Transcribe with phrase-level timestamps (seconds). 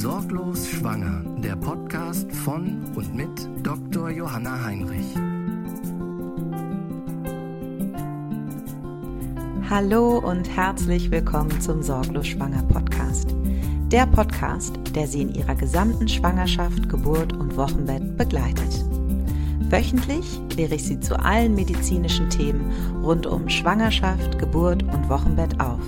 [0.00, 3.28] Sorglos Schwanger, der Podcast von und mit
[3.62, 4.08] Dr.
[4.08, 5.14] Johanna Heinrich.
[9.68, 13.36] Hallo und herzlich willkommen zum Sorglos Schwanger Podcast.
[13.92, 18.86] Der Podcast, der Sie in Ihrer gesamten Schwangerschaft, Geburt und Wochenbett begleitet.
[19.68, 22.72] Wöchentlich kläre ich Sie zu allen medizinischen Themen
[23.02, 25.82] rund um Schwangerschaft, Geburt und Wochenbett auf.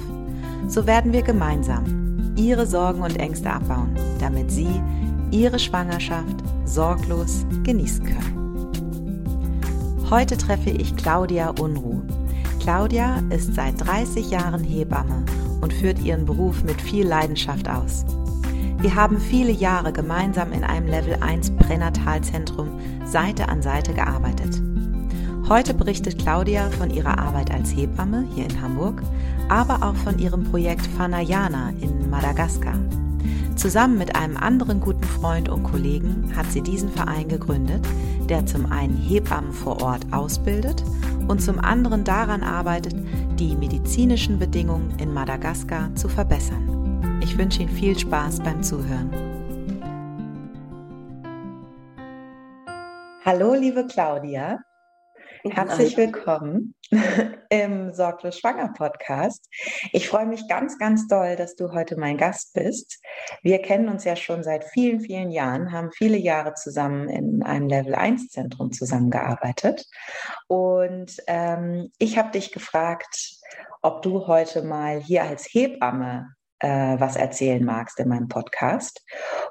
[0.69, 2.02] So werden wir gemeinsam
[2.37, 4.81] ihre Sorgen und Ängste abbauen, damit sie
[5.31, 8.43] ihre Schwangerschaft sorglos genießen können.
[10.11, 12.03] Heute treffe ich Claudia Unruh.
[12.61, 15.25] Claudia ist seit 30 Jahren Hebamme
[15.61, 18.05] und führt ihren Beruf mit viel Leidenschaft aus.
[18.79, 22.69] Wir haben viele Jahre gemeinsam in einem Level 1 Pränatalzentrum
[23.05, 24.61] Seite an Seite gearbeitet.
[25.49, 29.03] Heute berichtet Claudia von ihrer Arbeit als Hebamme hier in Hamburg,
[29.49, 32.79] aber auch von ihrem Projekt Fanayana in Madagaskar.
[33.57, 37.85] Zusammen mit einem anderen guten Freund und Kollegen hat sie diesen Verein gegründet,
[38.29, 40.83] der zum einen Hebammen vor Ort ausbildet
[41.29, 42.95] und zum anderen daran arbeitet,
[43.39, 47.21] die medizinischen Bedingungen in Madagaskar zu verbessern.
[47.21, 49.11] Ich wünsche Ihnen viel Spaß beim Zuhören.
[53.25, 54.59] Hallo, liebe Claudia.
[55.45, 56.75] Herzlich willkommen
[57.49, 59.49] im Sorglos Schwanger Podcast.
[59.91, 63.03] Ich freue mich ganz, ganz doll, dass du heute mein Gast bist.
[63.43, 67.67] Wir kennen uns ja schon seit vielen, vielen Jahren, haben viele Jahre zusammen in einem
[67.67, 69.85] Level 1 Zentrum zusammengearbeitet.
[70.47, 73.41] Und ähm, ich habe dich gefragt,
[73.83, 79.05] ob du heute mal hier als Hebamme äh, was erzählen magst in meinem Podcast.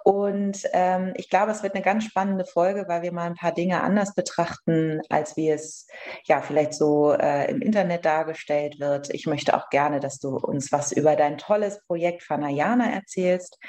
[0.04, 3.52] Und ähm, ich glaube, es wird eine ganz spannende Folge, weil wir mal ein paar
[3.52, 5.88] Dinge anders betrachten, als wie es
[6.24, 9.14] ja vielleicht so äh, im Internet dargestellt wird.
[9.14, 13.60] Ich möchte auch gerne, dass du uns was über dein tolles Projekt Fanayana erzählst.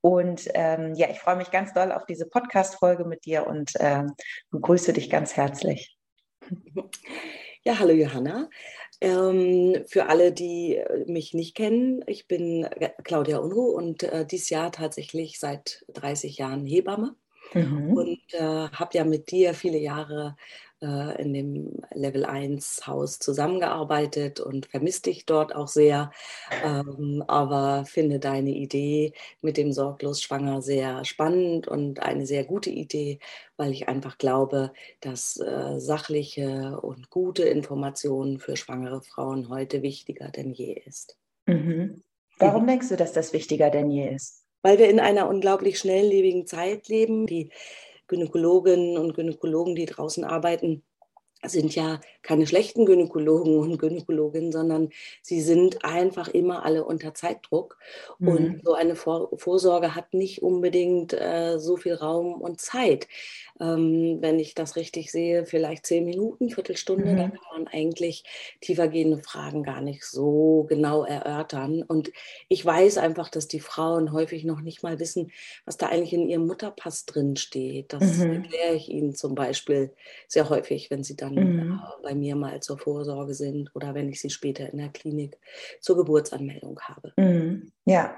[0.00, 4.04] Und ähm, ja, ich freue mich ganz doll auf diese Podcast-Folge mit dir und äh,
[4.50, 5.98] begrüße dich ganz herzlich.
[7.64, 8.48] Ja, hallo Johanna.
[9.02, 12.68] Ähm, für alle, die äh, mich nicht kennen, ich bin
[13.02, 17.16] Claudia Unruh und äh, dieses Jahr tatsächlich seit 30 Jahren Hebamme
[17.54, 17.96] mhm.
[17.96, 20.36] und äh, habe ja mit dir viele Jahre
[20.82, 26.10] äh, in dem Level 1 Haus zusammengearbeitet und vermisst dich dort auch sehr,
[26.64, 32.70] ähm, aber finde deine Idee mit dem Sorglos Schwanger sehr spannend und eine sehr gute
[32.70, 33.20] Idee,
[33.56, 40.30] weil ich einfach glaube, dass äh, sachliche und gute Informationen für schwangere Frauen heute wichtiger
[40.30, 41.16] denn je ist.
[41.46, 42.02] Mhm.
[42.38, 42.68] Warum mhm.
[42.68, 44.41] denkst du, dass das wichtiger denn je ist?
[44.62, 47.50] Weil wir in einer unglaublich schnelllebigen Zeit leben, die
[48.08, 50.82] Gynäkologinnen und Gynäkologen, die draußen arbeiten,
[51.44, 54.90] sind ja keine schlechten Gynäkologen und Gynäkologinnen, sondern
[55.22, 57.78] sie sind einfach immer alle unter Zeitdruck.
[58.18, 58.28] Mhm.
[58.28, 63.08] Und so eine Vor Vorsorge hat nicht unbedingt äh, so viel Raum und Zeit
[63.62, 67.16] ähm, wenn ich das richtig sehe, vielleicht zehn Minuten, Viertelstunde, mhm.
[67.16, 68.24] da kann man eigentlich
[68.60, 71.82] tiefergehende Fragen gar nicht so genau erörtern.
[71.82, 72.12] Und
[72.48, 75.30] ich weiß einfach, dass die Frauen häufig noch nicht mal wissen,
[75.64, 77.92] was da eigentlich in ihrem Mutterpass drin steht.
[77.92, 78.32] Das mhm.
[78.32, 79.92] erkläre ich ihnen zum Beispiel
[80.26, 81.80] sehr häufig, wenn sie dann mhm.
[81.82, 85.38] äh, bei mir mal zur Vorsorge sind oder wenn ich sie später in der Klinik
[85.80, 87.12] zur Geburtsanmeldung habe.
[87.16, 87.70] Mhm.
[87.84, 88.16] Ja,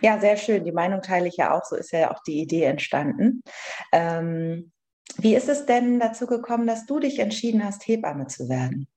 [0.00, 0.64] ja, sehr schön.
[0.64, 1.64] Die Meinung teile ich ja auch.
[1.64, 3.42] So ist ja auch die Idee entstanden.
[3.92, 4.72] Ähm,
[5.16, 8.88] wie ist es denn dazu gekommen, dass du dich entschieden hast, Hebamme zu werden?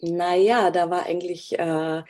[0.00, 2.02] Naja, da war eigentlich äh,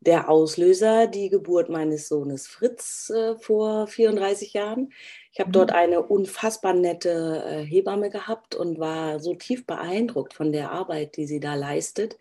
[0.00, 4.92] der Auslöser die Geburt meines Sohnes Fritz äh, vor 34 Jahren.
[5.32, 5.52] Ich habe mhm.
[5.52, 11.16] dort eine unfassbar nette äh, Hebamme gehabt und war so tief beeindruckt von der Arbeit,
[11.16, 12.16] die sie da leistet,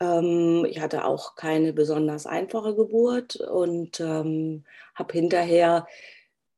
[0.00, 4.64] ähm, ich hatte auch keine besonders einfache Geburt und ähm,
[4.94, 5.86] habe hinterher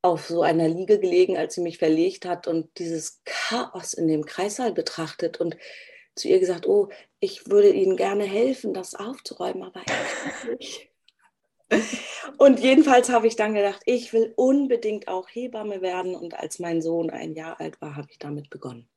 [0.02, 4.24] auf so einer Liege gelegen, als sie mich verlegt hat und dieses Chaos in dem
[4.24, 5.56] Kreissaal betrachtet und
[6.14, 6.88] zu ihr gesagt, oh,
[7.20, 10.90] ich würde Ihnen gerne helfen, das aufzuräumen, aber ich nicht.
[12.36, 16.16] Und jedenfalls habe ich dann gedacht, ich will unbedingt auch Hebamme werden.
[16.16, 18.88] Und als mein Sohn ein Jahr alt war, habe ich damit begonnen.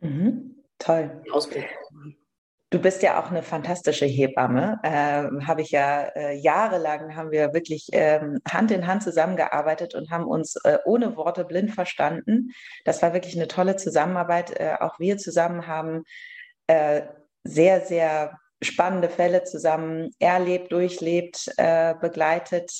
[0.00, 0.56] Mhm.
[0.78, 1.22] Toll.
[1.32, 1.70] Ausbildung.
[2.70, 4.78] Du bist ja auch eine fantastische Hebamme.
[4.84, 10.10] Äh, habe ich ja äh, jahrelang haben wir wirklich ähm, Hand in Hand zusammengearbeitet und
[10.10, 12.52] haben uns äh, ohne Worte blind verstanden.
[12.84, 14.52] Das war wirklich eine tolle Zusammenarbeit.
[14.58, 16.04] Äh, auch wir zusammen haben
[16.68, 17.02] äh,
[17.42, 22.72] sehr, sehr spannende Fälle zusammen erlebt, durchlebt, äh, begleitet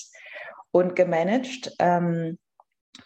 [0.70, 1.72] und gemanagt.
[1.80, 2.38] Ähm,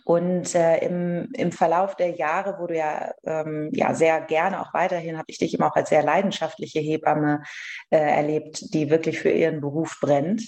[0.05, 4.75] Und äh, im, im Verlauf der Jahre, wo du ja, ähm, ja sehr gerne auch
[4.75, 7.43] weiterhin, habe ich dich immer auch als sehr leidenschaftliche Hebamme
[7.91, 10.43] äh, erlebt, die wirklich für ihren Beruf brennt,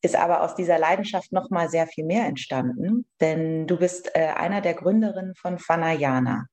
[0.00, 4.62] ist aber aus dieser Leidenschaft nochmal sehr viel mehr entstanden, denn du bist äh, einer
[4.62, 6.46] der Gründerinnen von Fanayana.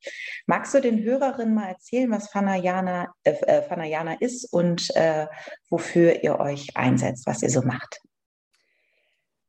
[0.45, 5.27] Magst du den Hörerinnen mal erzählen, was Fanayana, äh, äh, Fanayana ist und äh,
[5.69, 8.01] wofür ihr euch einsetzt, was ihr so macht?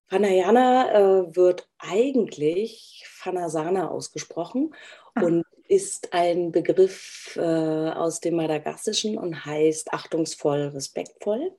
[0.09, 4.75] Pranayana äh, wird eigentlich Fanasana ausgesprochen
[5.15, 5.23] ah.
[5.23, 11.53] und ist ein Begriff äh, aus dem Madagassischen und heißt achtungsvoll, respektvoll.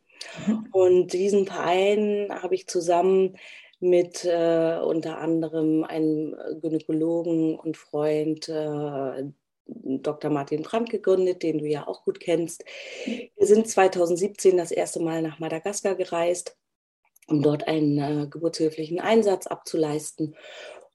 [0.47, 0.68] Mhm.
[0.71, 3.38] Und diesen Verein habe ich zusammen
[3.80, 9.24] mit äh, unter anderem einem Gynäkologen und Freund äh,
[9.68, 10.30] Dr.
[10.30, 12.63] Martin Brandt gegründet, den du ja auch gut kennst.
[13.06, 16.56] Wir sind 2017 das erste Mal nach Madagaskar gereist
[17.27, 20.36] um dort einen äh, geburtshilflichen Einsatz abzuleisten.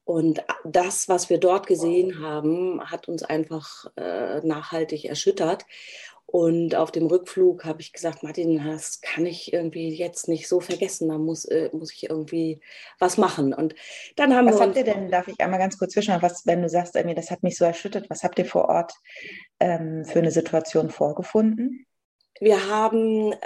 [0.05, 5.67] Und das, was wir dort gesehen haben, hat uns einfach äh, nachhaltig erschüttert.
[6.27, 10.61] Und auf dem Rückflug habe ich gesagt, Martin, das kann ich irgendwie jetzt nicht so
[10.61, 11.09] vergessen.
[11.09, 12.61] Da muss, äh, muss ich irgendwie
[13.01, 13.53] was machen.
[13.53, 13.75] Und
[14.15, 14.67] dann haben was wir.
[14.67, 17.43] habt ihr denn, darf ich einmal ganz kurz zwischen, was, wenn du sagst, das hat
[17.43, 18.95] mich so erschüttert, was habt ihr vor Ort
[19.59, 21.85] ähm, für eine Situation vorgefunden?
[22.41, 23.37] Wir haben äh,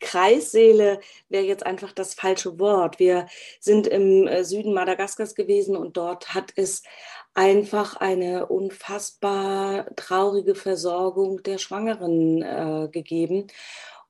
[0.00, 2.98] Kreisseele, wäre jetzt einfach das falsche Wort.
[2.98, 3.26] Wir
[3.60, 6.82] sind im äh, Süden Madagaskars gewesen und dort hat es
[7.34, 13.48] einfach eine unfassbar traurige Versorgung der Schwangeren äh, gegeben.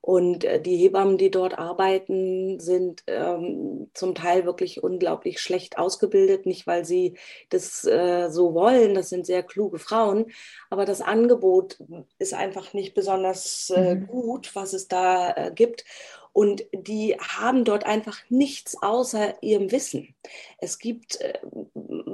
[0.07, 6.45] Und äh, die Hebammen, die dort arbeiten, sind ähm, zum Teil wirklich unglaublich schlecht ausgebildet,
[6.45, 7.17] nicht weil sie
[7.49, 10.27] das äh, so wollen, das sind sehr kluge Frauen,
[10.69, 11.83] aber das Angebot
[12.19, 14.07] ist einfach nicht besonders äh, mhm.
[14.07, 15.83] gut, was es da äh, gibt.
[16.31, 20.15] Und die haben dort einfach nichts außer ihrem Wissen.
[20.57, 21.33] Es gibt äh,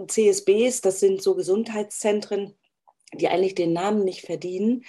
[0.08, 2.56] CSBs, das sind so Gesundheitszentren,
[3.14, 4.84] die eigentlich den Namen nicht verdienen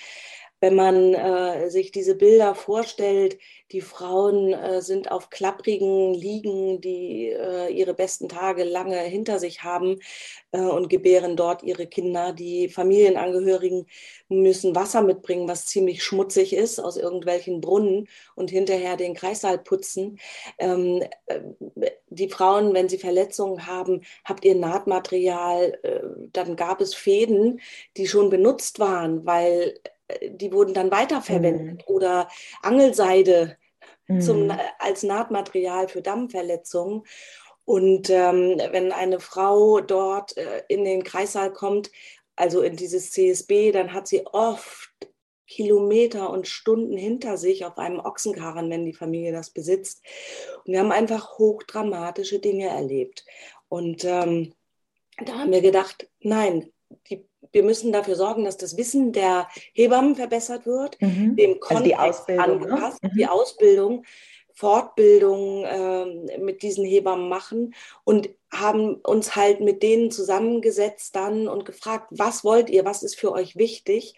[0.61, 3.39] wenn man äh, sich diese Bilder vorstellt,
[3.73, 9.63] die Frauen äh, sind auf klapprigen Liegen, die äh, ihre besten Tage lange hinter sich
[9.63, 9.99] haben
[10.53, 12.33] äh, und gebären dort ihre Kinder.
[12.33, 13.87] Die Familienangehörigen
[14.29, 20.19] müssen Wasser mitbringen, was ziemlich schmutzig ist aus irgendwelchen Brunnen und hinterher den Kreissaal putzen.
[20.59, 21.41] Ähm, äh,
[22.11, 26.01] die Frauen, wenn sie Verletzungen haben, habt ihr Nahtmaterial, äh,
[26.33, 27.61] dann gab es Fäden,
[27.97, 29.75] die schon benutzt waren, weil
[30.23, 31.95] die wurden dann weiterverwendet mhm.
[31.95, 32.29] oder
[32.63, 33.57] Angelseide
[34.07, 34.21] mhm.
[34.21, 37.03] zum, als Nahtmaterial für Dammverletzungen.
[37.65, 41.91] Und ähm, wenn eine Frau dort äh, in den Kreissaal kommt,
[42.37, 44.91] also in dieses CSB, dann hat sie oft
[45.47, 50.03] Kilometer und Stunden hinter sich auf einem Ochsenkarren, wenn die Familie das besitzt.
[50.65, 53.25] Und wir haben einfach hochdramatische Dinge erlebt.
[53.69, 54.55] Und ähm,
[55.25, 56.73] da haben wir gedacht, nein,
[57.09, 61.37] die wir müssen dafür sorgen, dass das Wissen der Hebammen verbessert wird, mhm.
[61.37, 62.73] dem Kontext also die Ausbildung, ne?
[62.73, 63.11] angepasst, ne?
[63.17, 64.05] die Ausbildung,
[64.55, 67.75] Fortbildung äh, mit diesen Hebammen machen
[68.05, 73.19] und haben uns halt mit denen zusammengesetzt dann und gefragt, was wollt ihr, was ist
[73.19, 74.15] für euch wichtig?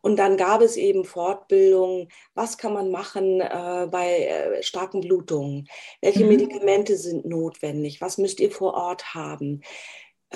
[0.00, 5.68] Und dann gab es eben Fortbildungen, was kann man machen äh, bei äh, starken Blutungen?
[6.00, 6.28] Welche mhm.
[6.28, 8.00] Medikamente sind notwendig?
[8.00, 9.62] Was müsst ihr vor Ort haben?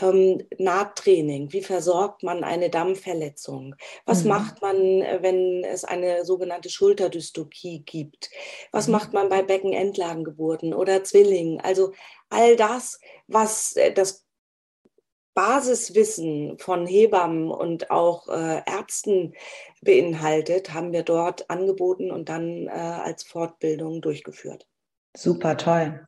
[0.00, 1.52] Ähm, Nahttraining.
[1.52, 3.74] Wie versorgt man eine Dammverletzung?
[4.06, 4.28] Was mhm.
[4.30, 8.30] macht man, äh, wenn es eine sogenannte Schulterdystokie gibt?
[8.70, 8.92] Was mhm.
[8.92, 11.60] macht man bei Beckenendlagengeburten oder Zwillingen?
[11.60, 11.92] Also
[12.30, 14.24] all das, was äh, das
[15.34, 19.34] Basiswissen von Hebammen und auch äh, Ärzten
[19.80, 24.66] beinhaltet, haben wir dort angeboten und dann äh, als Fortbildung durchgeführt.
[25.16, 26.06] Super toll.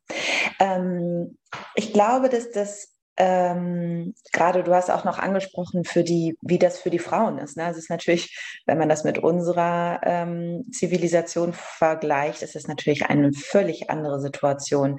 [0.59, 1.37] Ähm,
[1.75, 6.79] ich glaube, dass das ähm, gerade du hast auch noch angesprochen, für die, wie das
[6.79, 7.55] für die Frauen ist.
[7.55, 7.63] Ne?
[7.63, 13.05] Also es ist natürlich, wenn man das mit unserer ähm, Zivilisation vergleicht, ist es natürlich
[13.05, 14.97] eine völlig andere Situation.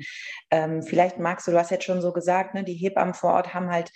[0.50, 3.52] Ähm, vielleicht magst du, du hast jetzt schon so gesagt, ne, die Hebammen vor Ort
[3.52, 3.90] haben halt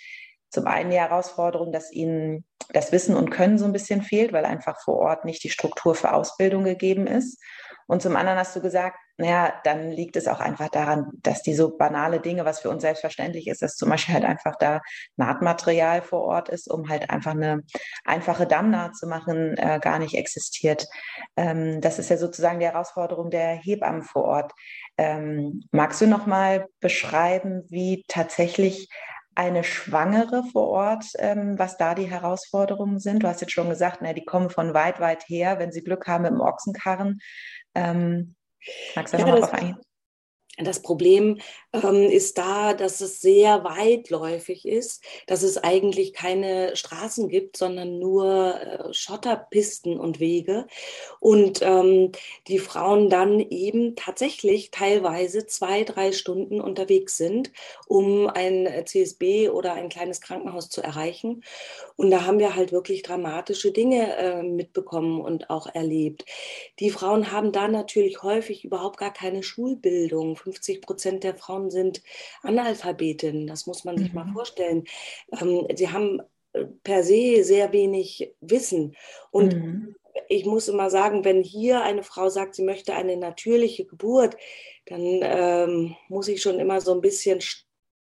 [0.51, 4.45] zum einen die Herausforderung, dass ihnen das Wissen und Können so ein bisschen fehlt, weil
[4.45, 7.41] einfach vor Ort nicht die Struktur für Ausbildung gegeben ist.
[7.87, 11.53] Und zum anderen hast du gesagt, naja, dann liegt es auch einfach daran, dass die
[11.53, 14.81] so banale Dinge, was für uns selbstverständlich ist, dass zum Beispiel halt einfach da
[15.17, 17.61] Nahtmaterial vor Ort ist, um halt einfach eine
[18.05, 20.87] einfache Dammnaht zu machen, äh, gar nicht existiert.
[21.35, 24.53] Ähm, das ist ja sozusagen die Herausforderung der Hebammen vor Ort.
[24.97, 28.89] Ähm, magst du noch mal beschreiben, wie tatsächlich
[29.35, 33.23] eine Schwangere vor Ort, ähm, was da die Herausforderungen sind?
[33.23, 36.07] Du hast jetzt schon gesagt, na, die kommen von weit, weit her, wenn sie Glück
[36.07, 37.19] haben mit dem Ochsenkarren.
[37.73, 38.35] Ähm,
[38.95, 39.79] Magst du ja, noch das, eingehen?
[40.57, 41.39] Das Problem
[41.73, 47.99] ähm, ist da, dass es sehr weitläufig ist, dass es eigentlich keine Straßen gibt, sondern
[47.99, 50.67] nur äh, Schotterpisten und Wege.
[51.19, 52.11] Und ähm,
[52.47, 57.51] die Frauen dann eben tatsächlich teilweise zwei, drei Stunden unterwegs sind,
[57.87, 61.43] um ein CSB oder ein kleines Krankenhaus zu erreichen.
[61.95, 66.25] Und da haben wir halt wirklich dramatische Dinge äh, mitbekommen und auch erlebt.
[66.79, 70.35] Die Frauen haben da natürlich häufig überhaupt gar keine Schulbildung.
[70.35, 72.01] 50 Prozent der Frauen sind
[72.41, 73.47] Analphabetinnen.
[73.47, 74.15] Das muss man sich mhm.
[74.15, 74.85] mal vorstellen.
[75.39, 76.21] Ähm, sie haben
[76.53, 78.95] äh, per se sehr wenig Wissen.
[79.31, 79.95] Und mhm.
[80.27, 84.37] ich muss immer sagen, wenn hier eine Frau sagt, sie möchte eine natürliche Geburt,
[84.85, 87.39] dann ähm, muss ich schon immer so ein bisschen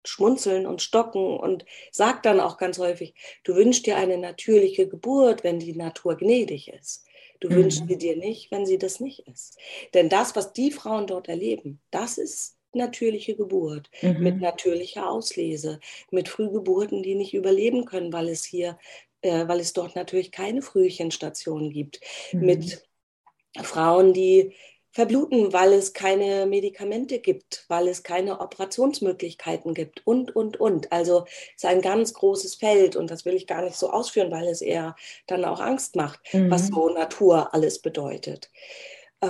[0.05, 5.45] schmunzeln und stocken und sagt dann auch ganz häufig, du wünschst dir eine natürliche Geburt,
[5.45, 7.05] wenn die Natur gnädig ist.
[7.41, 7.55] Du mhm.
[7.57, 9.59] wünschst sie dir nicht, wenn sie das nicht ist.
[9.95, 14.23] Denn das, was die Frauen dort erleben, das ist natürliche Geburt mhm.
[14.23, 15.81] mit natürlicher Auslese,
[16.11, 18.79] mit Frühgeburten, die nicht überleben können, weil es hier,
[19.23, 22.01] äh, weil es dort natürlich keine Frühchenstation gibt,
[22.33, 22.47] mhm.
[22.47, 22.89] mit
[23.63, 24.55] Frauen, die
[24.97, 30.91] verbluten, weil es keine Medikamente gibt, weil es keine Operationsmöglichkeiten gibt und, und, und.
[30.91, 34.31] Also es ist ein ganz großes Feld und das will ich gar nicht so ausführen,
[34.31, 36.51] weil es eher dann auch Angst macht, mhm.
[36.51, 38.51] was so Natur alles bedeutet.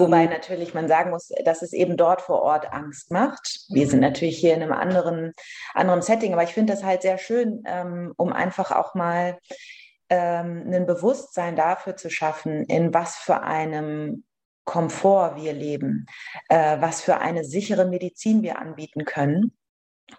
[0.00, 3.60] Wobei natürlich man sagen muss, dass es eben dort vor Ort Angst macht.
[3.68, 5.32] Wir sind natürlich hier in einem anderen,
[5.74, 9.38] anderen Setting, aber ich finde das halt sehr schön, ähm, um einfach auch mal
[10.08, 14.24] ähm, ein Bewusstsein dafür zu schaffen, in was für einem
[14.64, 16.06] Komfort wir leben,
[16.48, 19.52] äh, was für eine sichere Medizin wir anbieten können.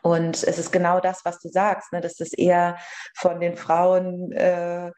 [0.01, 2.77] Und es ist genau das, was du sagst, ne, dass das eher
[3.15, 4.91] von den Frauen äh,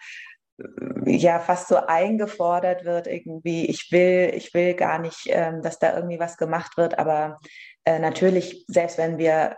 [1.06, 3.66] ja fast so eingefordert wird irgendwie.
[3.66, 7.40] Ich will, ich will gar nicht, ähm, dass da irgendwie was gemacht wird, aber
[7.86, 9.56] äh, natürlich, selbst wenn wir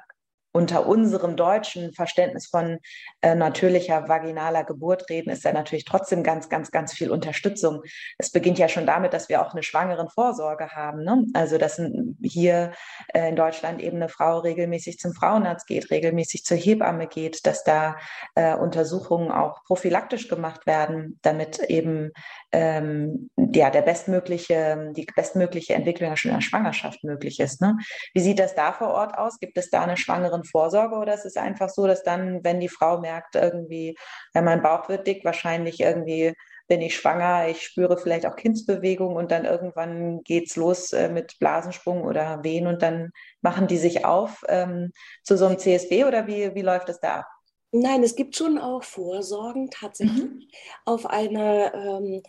[0.51, 2.79] unter unserem deutschen Verständnis von
[3.21, 7.81] äh, natürlicher vaginaler Geburt reden, ist da natürlich trotzdem ganz, ganz, ganz viel Unterstützung.
[8.17, 11.03] Es beginnt ja schon damit, dass wir auch eine Schwangerenvorsorge haben.
[11.03, 11.25] Ne?
[11.33, 11.81] Also, dass
[12.21, 12.73] hier
[13.13, 17.63] äh, in Deutschland eben eine Frau regelmäßig zum Frauenarzt geht, regelmäßig zur Hebamme geht, dass
[17.63, 17.97] da
[18.35, 22.11] äh, Untersuchungen auch prophylaktisch gemacht werden, damit eben
[22.51, 27.61] ähm, ja, der bestmögliche, die bestmögliche Entwicklung der Schwangerschaft möglich ist.
[27.61, 27.77] Ne?
[28.13, 29.39] Wie sieht das da vor Ort aus?
[29.39, 32.69] Gibt es da eine schwangeren Vorsorge oder ist es einfach so, dass dann, wenn die
[32.69, 33.95] Frau merkt, irgendwie,
[34.33, 36.33] ja, mein Bauch wird dick, wahrscheinlich irgendwie
[36.67, 41.37] bin ich schwanger, ich spüre vielleicht auch Kindsbewegung und dann irgendwann geht's los äh, mit
[41.39, 44.91] Blasensprung oder Wehen und dann machen die sich auf ähm,
[45.23, 47.25] zu so einem CSB oder wie, wie läuft das da ab?
[47.73, 50.47] Nein, es gibt schon auch Vorsorgen tatsächlich mhm.
[50.83, 52.23] auf eine ähm,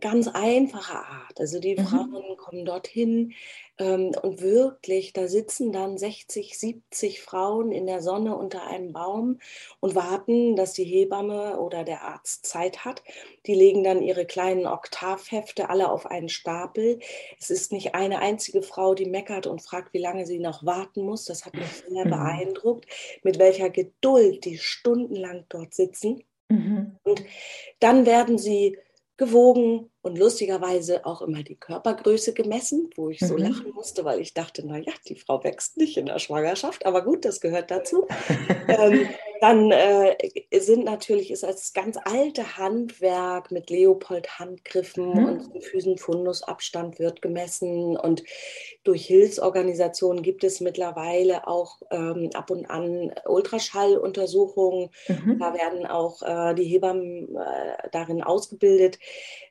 [0.00, 1.38] ganz einfache Art.
[1.38, 1.86] Also die mhm.
[1.86, 3.34] Frauen kommen dorthin
[3.78, 9.38] ähm, und wirklich, da sitzen dann 60, 70 Frauen in der Sonne unter einem Baum
[9.80, 13.02] und warten, dass die Hebamme oder der Arzt Zeit hat.
[13.46, 17.00] Die legen dann ihre kleinen Oktavhefte alle auf einen Stapel.
[17.38, 21.02] Es ist nicht eine einzige Frau, die meckert und fragt, wie lange sie noch warten
[21.02, 21.26] muss.
[21.26, 22.10] Das hat mich sehr mhm.
[22.10, 22.86] beeindruckt,
[23.22, 26.24] mit welcher Geduld die stundenlang dort sitzen.
[26.48, 26.96] Mhm.
[27.02, 27.24] Und
[27.80, 28.78] dann werden sie
[29.16, 33.42] gewogen und lustigerweise auch immer die Körpergröße gemessen, wo ich so mhm.
[33.42, 37.24] lachen musste, weil ich dachte, naja, die Frau wächst nicht in der Schwangerschaft, aber gut,
[37.24, 38.06] das gehört dazu.
[38.68, 39.08] ähm,
[39.40, 40.16] dann äh,
[40.60, 45.26] sind natürlich, ist das ganz alte Handwerk mit Leopold-Handgriffen mhm.
[45.26, 48.22] und Füßenfundusabstand wird gemessen und
[48.84, 54.90] durch Hilfsorganisationen gibt es mittlerweile auch ähm, ab und an Ultraschalluntersuchungen.
[55.08, 55.38] Mhm.
[55.40, 59.00] Da werden auch äh, die Hebammen äh, darin ausgebildet.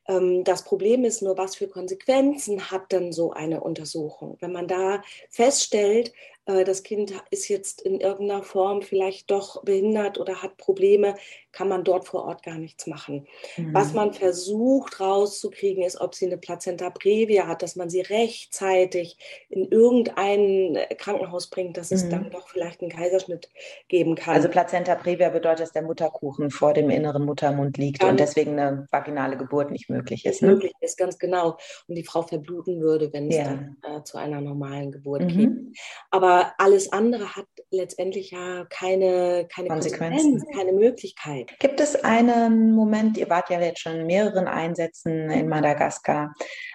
[0.08, 4.38] Ähm, das Problem ist nur, was für Konsequenzen hat denn so eine Untersuchung?
[4.40, 6.14] Wenn man da feststellt,
[6.46, 11.16] das Kind ist jetzt in irgendeiner Form vielleicht doch behindert oder hat Probleme,
[11.52, 13.26] kann man dort vor Ort gar nichts machen.
[13.58, 13.74] Mhm.
[13.74, 19.18] Was man versucht rauszukriegen, ist, ob sie eine Plazenta previa hat, dass man sie rechtzeitig
[19.50, 22.10] in irgendein Krankenhaus bringt, dass es mhm.
[22.10, 23.50] dann doch vielleicht einen Kaiserschnitt
[23.88, 24.36] geben kann.
[24.36, 28.60] Also Plazenta previa bedeutet, dass der Mutterkuchen vor dem inneren Muttermund liegt ganz und deswegen
[28.60, 30.42] eine vaginale Geburt nicht möglich ist.
[30.42, 30.50] Ne?
[30.50, 31.58] Möglich ist, ganz genau.
[31.88, 33.44] Und die Frau verbluten würde, wenn es ja.
[33.46, 35.28] dann äh, zu einer normalen Geburt mhm.
[35.38, 35.80] geht.
[36.12, 41.52] Aber alles andere hat letztendlich ja keine, keine Konsequenzen, Konsequenz, keine Möglichkeit.
[41.60, 46.34] Gibt es einen Moment, ihr wart ja jetzt schon in mehreren Einsätzen in Madagaskar,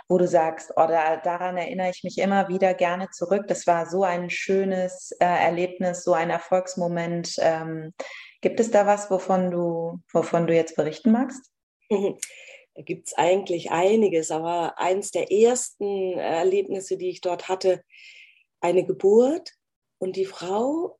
[0.08, 3.44] wo du sagst, oh, daran erinnere ich mich immer wieder gerne zurück.
[3.48, 7.36] Das war so ein schönes äh, Erlebnis, so ein Erfolgsmoment.
[7.38, 7.94] Ähm,
[8.40, 11.50] gibt es da was, wovon du, wovon du jetzt berichten magst?
[12.74, 17.82] Da gibt es eigentlich einiges, aber eins der ersten Erlebnisse, die ich dort hatte,
[18.60, 19.52] eine Geburt
[19.98, 20.98] Und die Frau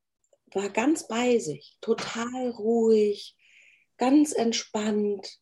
[0.53, 3.35] war ganz bei sich, total ruhig,
[3.97, 5.39] ganz entspannt,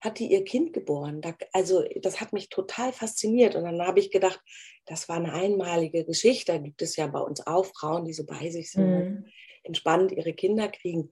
[0.00, 1.20] hat die ihr Kind geboren.
[1.52, 3.54] also das hat mich total fasziniert.
[3.54, 4.40] Und dann habe ich gedacht,
[4.84, 6.52] das war eine einmalige Geschichte.
[6.52, 9.26] Da gibt es ja bei uns auch Frauen, die so bei sich sind, mhm.
[9.62, 11.10] entspannt ihre Kinder kriegen.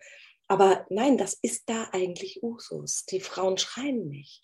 [0.48, 3.04] Aber nein, das ist da eigentlich Usus.
[3.04, 4.42] Die Frauen schreien nicht.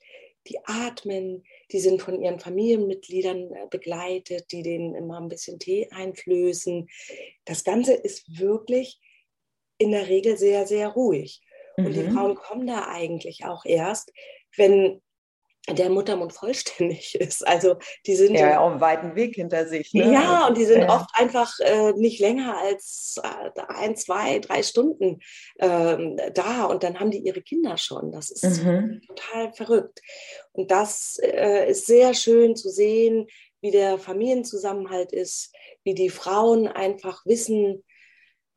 [0.49, 5.89] Die atmen, die sind von ihren Familienmitgliedern äh, begleitet, die denen immer ein bisschen Tee
[5.91, 6.89] einflößen.
[7.45, 9.01] Das Ganze ist wirklich
[9.79, 11.43] in der Regel sehr, sehr ruhig.
[11.77, 12.13] Und die mhm.
[12.13, 14.13] Frauen kommen da eigentlich auch erst,
[14.57, 15.03] wenn
[15.69, 17.47] der Muttermund vollständig ist.
[17.47, 19.93] Also die sind ja auch einen weiten Weg hinter sich.
[19.93, 20.13] Ne?
[20.13, 20.95] Ja, und die sind ja.
[20.95, 25.21] oft einfach äh, nicht länger als äh, ein, zwei, drei Stunden
[25.59, 28.13] ähm, da und dann haben die ihre Kinder schon.
[28.13, 29.01] Das ist mhm.
[29.07, 30.01] total verrückt.
[30.53, 33.27] Und das äh, ist sehr schön zu sehen,
[33.61, 37.83] wie der Familienzusammenhalt ist, wie die Frauen einfach wissen,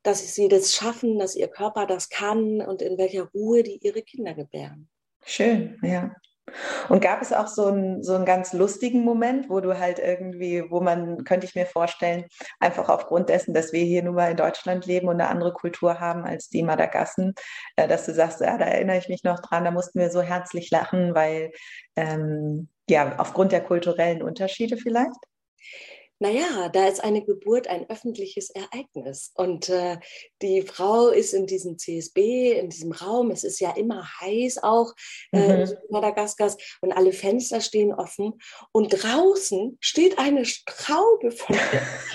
[0.03, 4.01] dass sie das schaffen, dass ihr Körper das kann und in welcher Ruhe die ihre
[4.01, 4.87] Kinder gebären.
[5.25, 6.15] Schön, ja.
[6.89, 10.63] Und gab es auch so einen, so einen ganz lustigen Moment, wo du halt irgendwie,
[10.69, 12.25] wo man, könnte ich mir vorstellen,
[12.59, 15.99] einfach aufgrund dessen, dass wir hier nun mal in Deutschland leben und eine andere Kultur
[15.99, 17.33] haben als die Madagassen,
[17.75, 20.21] äh, dass du sagst, ja, da erinnere ich mich noch dran, da mussten wir so
[20.21, 21.51] herzlich lachen, weil
[21.95, 25.15] ähm, ja, aufgrund der kulturellen Unterschiede vielleicht?
[26.19, 29.31] Naja, da ist eine Geburt ein öffentliches Ereignis.
[29.35, 29.97] Und äh,
[30.41, 33.31] die Frau ist in diesem CSB, in diesem Raum.
[33.31, 34.93] Es ist ja immer heiß auch
[35.31, 35.73] äh, mhm.
[35.89, 38.33] Madagaskars und alle Fenster stehen offen.
[38.73, 41.55] Und draußen steht eine Straube von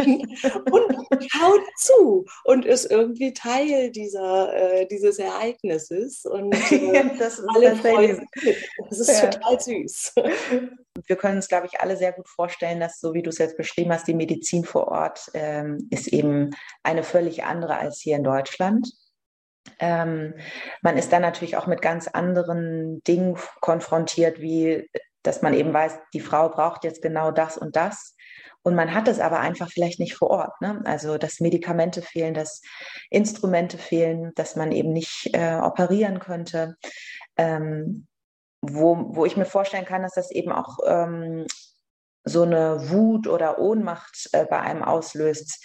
[0.70, 6.26] und schaut zu und ist irgendwie Teil dieser, äh, dieses Ereignisses.
[6.26, 8.70] Und äh, das alle freuen sich.
[8.90, 9.30] Das ist ja.
[9.30, 10.14] total süß.
[11.06, 13.56] Wir können uns, glaube ich, alle sehr gut vorstellen, dass, so wie du es jetzt
[13.56, 16.50] beschrieben hast, die Medizin vor Ort ähm, ist eben
[16.82, 18.88] eine völlig andere als hier in Deutschland.
[19.78, 20.34] Ähm,
[20.82, 24.88] man ist dann natürlich auch mit ganz anderen Dingen konfrontiert, wie
[25.24, 28.14] dass man eben weiß, die Frau braucht jetzt genau das und das.
[28.62, 30.60] Und man hat es aber einfach vielleicht nicht vor Ort.
[30.60, 30.80] Ne?
[30.84, 32.62] Also, dass Medikamente fehlen, dass
[33.10, 36.76] Instrumente fehlen, dass man eben nicht äh, operieren könnte.
[37.36, 38.06] Ähm,
[38.70, 41.46] wo, wo ich mir vorstellen kann, dass das eben auch ähm,
[42.24, 45.62] so eine Wut oder Ohnmacht äh, bei einem auslöst,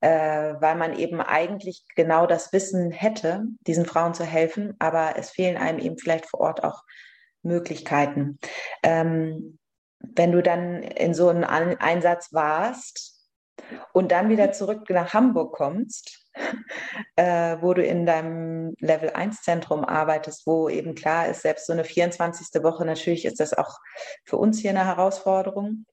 [0.00, 5.30] äh, weil man eben eigentlich genau das Wissen hätte, diesen Frauen zu helfen, aber es
[5.30, 6.82] fehlen einem eben vielleicht vor Ort auch
[7.42, 8.38] Möglichkeiten.
[8.82, 9.58] Ähm,
[10.00, 13.30] wenn du dann in so einem Einsatz warst
[13.92, 16.21] und dann wieder zurück nach Hamburg kommst,
[17.16, 21.72] äh, wo du in deinem Level 1 Zentrum arbeitest, wo eben klar ist, selbst so
[21.72, 22.62] eine 24.
[22.62, 23.78] Woche, natürlich ist das auch
[24.24, 25.84] für uns hier eine Herausforderung.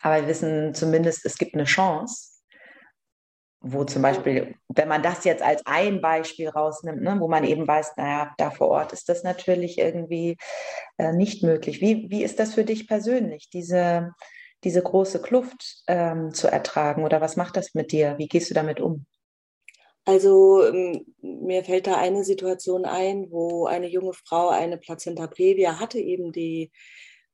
[0.00, 2.40] Aber wir wissen zumindest, es gibt eine Chance,
[3.60, 7.68] wo zum Beispiel, wenn man das jetzt als ein Beispiel rausnimmt, ne, wo man eben
[7.68, 10.38] weiß, naja, da vor Ort ist das natürlich irgendwie
[10.96, 11.80] äh, nicht möglich.
[11.82, 14.12] Wie, wie ist das für dich persönlich, diese,
[14.64, 17.04] diese große Kluft ähm, zu ertragen?
[17.04, 18.16] Oder was macht das mit dir?
[18.16, 19.04] Wie gehst du damit um?
[20.04, 25.78] Also ähm, mir fällt da eine Situation ein, wo eine junge Frau eine Plazenta previa
[25.78, 26.72] hatte, eben die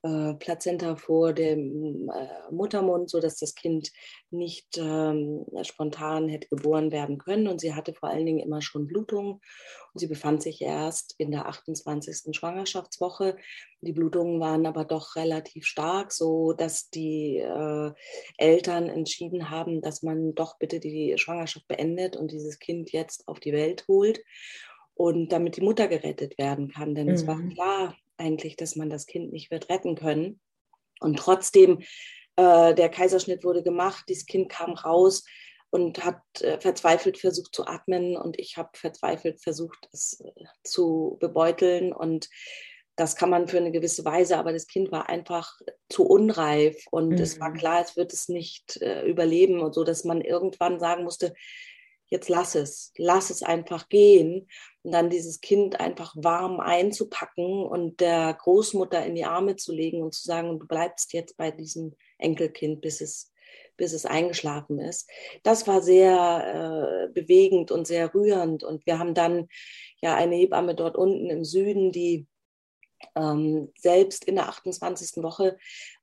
[0.02, 3.90] äh, Plazenta vor dem äh, Muttermund, sodass das Kind
[4.30, 7.48] nicht ähm, spontan hätte geboren werden können.
[7.48, 9.32] Und sie hatte vor allen Dingen immer schon Blutungen.
[9.32, 12.36] Und sie befand sich erst in der 28.
[12.36, 13.36] Schwangerschaftswoche.
[13.80, 17.92] Die Blutungen waren aber doch relativ stark, so dass die äh,
[18.36, 23.40] Eltern entschieden haben, dass man doch bitte die Schwangerschaft beendet und dieses Kind jetzt auf
[23.40, 24.20] die Welt holt
[24.94, 26.94] und damit die Mutter gerettet werden kann.
[26.94, 27.12] Denn mhm.
[27.12, 27.54] es war mhm.
[27.54, 30.40] klar, eigentlich, dass man das Kind nicht wird retten können.
[31.00, 31.80] Und trotzdem,
[32.36, 35.24] äh, der Kaiserschnitt wurde gemacht, dieses Kind kam raus
[35.70, 41.16] und hat äh, verzweifelt versucht zu atmen und ich habe verzweifelt versucht, es äh, zu
[41.20, 42.28] bebeuteln und
[42.96, 45.58] das kann man für eine gewisse Weise, aber das Kind war einfach
[45.90, 47.18] zu unreif und mhm.
[47.18, 47.58] es war mhm.
[47.58, 51.34] klar, es wird es nicht äh, überleben und so, dass man irgendwann sagen musste,
[52.08, 54.48] jetzt lass es, lass es einfach gehen
[54.82, 60.02] und dann dieses Kind einfach warm einzupacken und der Großmutter in die Arme zu legen
[60.02, 63.32] und zu sagen, du bleibst jetzt bei diesem Enkelkind, bis es,
[63.76, 65.10] bis es eingeschlafen ist.
[65.42, 69.48] Das war sehr äh, bewegend und sehr rührend und wir haben dann
[70.00, 72.26] ja eine Hebamme dort unten im Süden, die
[73.14, 75.22] ähm, selbst in der 28.
[75.22, 75.56] Woche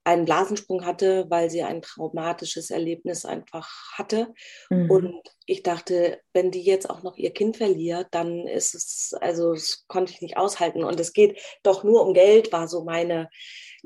[0.03, 4.33] einen Blasensprung hatte, weil sie ein traumatisches Erlebnis einfach hatte.
[4.69, 4.91] Mhm.
[4.91, 9.53] Und ich dachte, wenn die jetzt auch noch ihr Kind verliert, dann ist es, also
[9.53, 10.83] das konnte ich nicht aushalten.
[10.83, 13.29] Und es geht doch nur um Geld, war so meine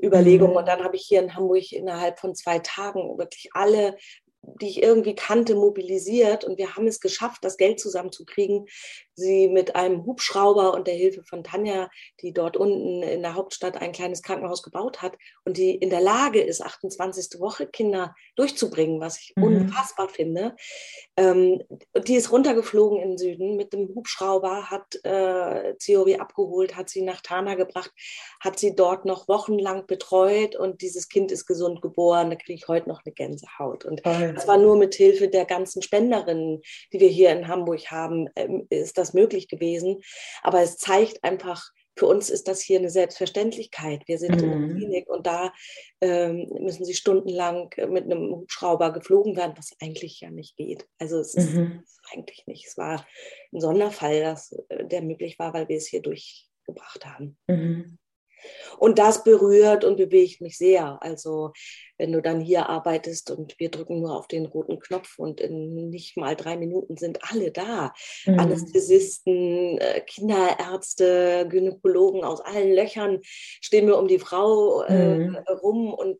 [0.02, 0.50] Überlegung.
[0.50, 0.56] Mhm.
[0.56, 3.96] Und dann habe ich hier in Hamburg innerhalb von zwei Tagen wirklich alle
[4.60, 8.66] die ich irgendwie kannte, mobilisiert und wir haben es geschafft, das Geld zusammenzukriegen,
[9.18, 13.76] sie mit einem Hubschrauber und der Hilfe von Tanja, die dort unten in der Hauptstadt
[13.76, 17.40] ein kleines Krankenhaus gebaut hat und die in der Lage ist, 28.
[17.40, 19.44] Woche Kinder durchzubringen, was ich mhm.
[19.44, 20.56] unfassbar finde.
[21.16, 21.62] Ähm,
[22.06, 27.02] die ist runtergeflogen in den Süden mit dem Hubschrauber, hat äh, Theorie abgeholt, hat sie
[27.02, 27.92] nach Tana gebracht,
[28.40, 32.30] hat sie dort noch wochenlang betreut und dieses Kind ist gesund geboren.
[32.30, 33.84] Da kriege ich heute noch eine Gänsehaut.
[33.84, 34.32] Und Toll.
[34.34, 38.66] das war nur mit Hilfe der ganzen Spenderinnen, die wir hier in Hamburg haben, ähm,
[38.70, 40.00] ist das möglich gewesen.
[40.42, 44.02] Aber es zeigt einfach, für uns ist das hier eine Selbstverständlichkeit.
[44.06, 44.42] Wir sind mhm.
[44.42, 44.76] in der mhm.
[44.76, 45.52] Klinik und da
[46.00, 50.86] ähm, müssen sie stundenlang mit einem Hubschrauber geflogen werden, was eigentlich ja nicht geht.
[50.98, 51.82] Also es ist, mhm.
[52.12, 52.66] eigentlich nicht.
[52.68, 53.04] Es war
[53.52, 57.36] ein Sonderfall, dass, äh, der möglich war, weil wir es hier durchgebracht haben.
[57.48, 57.97] Mhm.
[58.78, 61.02] Und das berührt und bewegt mich sehr.
[61.02, 61.52] Also
[61.98, 65.90] wenn du dann hier arbeitest und wir drücken nur auf den roten Knopf und in
[65.90, 67.92] nicht mal drei Minuten sind alle da.
[68.24, 68.38] Mhm.
[68.38, 75.36] Anästhesisten, äh, Kinderärzte, Gynäkologen aus allen Löchern stehen wir um die Frau äh, mhm.
[75.62, 76.18] rum und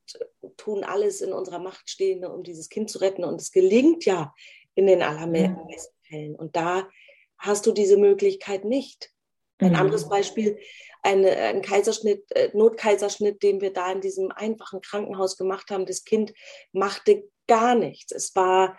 [0.56, 3.24] tun alles in unserer Macht Stehende, um dieses Kind zu retten.
[3.24, 4.34] Und es gelingt ja
[4.74, 6.08] in den allermeisten mhm.
[6.08, 6.34] Fällen.
[6.34, 6.88] Und da
[7.38, 9.12] hast du diese Möglichkeit nicht.
[9.58, 9.76] Ein mhm.
[9.76, 10.58] anderes Beispiel,
[11.02, 15.86] eine, ein Kaiserschnitt, äh, Notkaiserschnitt, den wir da in diesem einfachen Krankenhaus gemacht haben.
[15.86, 16.32] Das Kind
[16.72, 18.12] machte gar nichts.
[18.12, 18.78] Es war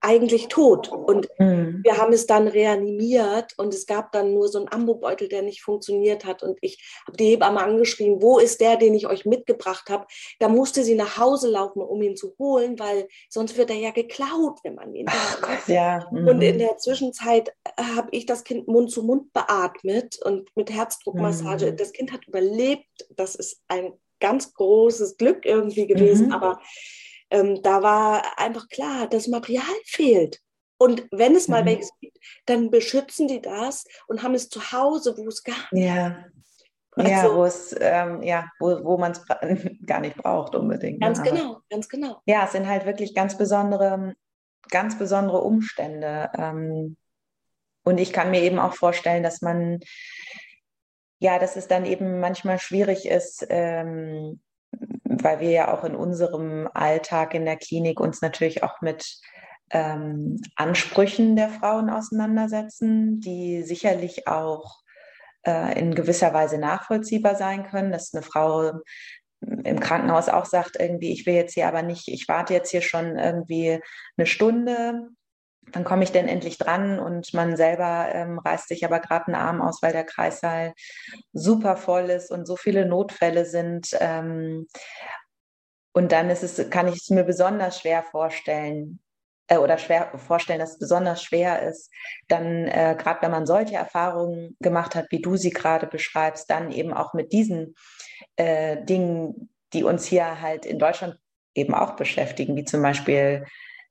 [0.00, 0.88] eigentlich tot.
[0.88, 1.80] Und mhm.
[1.84, 5.62] wir haben es dann reanimiert und es gab dann nur so einen Ambobeutel, der nicht
[5.62, 6.42] funktioniert hat.
[6.42, 10.06] Und ich habe die Hebamme angeschrieben, wo ist der, den ich euch mitgebracht habe?
[10.38, 13.90] Da musste sie nach Hause laufen, um ihn zu holen, weil sonst wird er ja
[13.90, 16.06] geklaut, wenn man ihn Ach Gott, ja.
[16.10, 16.28] Mhm.
[16.28, 21.72] Und in der Zwischenzeit habe ich das Kind Mund zu Mund beatmet und mit Herzdruckmassage.
[21.72, 21.76] Mhm.
[21.76, 22.86] Das Kind hat überlebt.
[23.10, 26.26] Das ist ein ganz großes Glück irgendwie gewesen.
[26.26, 26.32] Mhm.
[26.32, 26.60] Aber
[27.30, 30.40] ähm, da war einfach klar, das Material fehlt.
[30.78, 31.66] Und wenn es mal mhm.
[31.66, 35.84] welches gibt, dann beschützen die das und haben es zu Hause, wo es gar nicht
[35.84, 36.24] ja.
[36.96, 39.24] Also, ja, wo es, ähm, ja, wo, wo man es
[39.86, 40.98] gar nicht braucht unbedingt.
[40.98, 41.06] Ne?
[41.06, 41.30] Ganz ne?
[41.30, 42.20] genau, ganz genau.
[42.26, 44.14] Ja, es sind halt wirklich ganz besondere,
[44.70, 46.30] ganz besondere Umstände.
[46.36, 46.96] Ähm,
[47.84, 49.80] und ich kann mir eben auch vorstellen, dass man,
[51.18, 54.40] ja, dass es dann eben manchmal schwierig ist, ähm,
[55.04, 59.20] weil wir ja auch in unserem Alltag in der Klinik uns natürlich auch mit
[59.70, 64.80] ähm, Ansprüchen der Frauen auseinandersetzen, die sicherlich auch
[65.46, 68.72] äh, in gewisser Weise nachvollziehbar sein können, dass eine Frau
[69.40, 72.82] im Krankenhaus auch sagt, irgendwie, ich will jetzt hier aber nicht, ich warte jetzt hier
[72.82, 73.80] schon irgendwie
[74.16, 75.08] eine Stunde
[75.72, 76.98] wann komme ich denn endlich dran?
[76.98, 80.74] Und man selber ähm, reißt sich aber gerade einen Arm aus, weil der Kreißsaal
[81.32, 83.88] super voll ist und so viele Notfälle sind.
[84.00, 84.66] Ähm,
[85.92, 89.00] und dann ist es, kann ich es mir besonders schwer vorstellen,
[89.50, 91.90] äh, oder schwer vorstellen, dass es besonders schwer ist,
[92.28, 96.70] dann äh, gerade wenn man solche Erfahrungen gemacht hat, wie du sie gerade beschreibst, dann
[96.70, 97.74] eben auch mit diesen
[98.36, 101.18] äh, Dingen, die uns hier halt in Deutschland
[101.54, 103.44] eben auch beschäftigen, wie zum Beispiel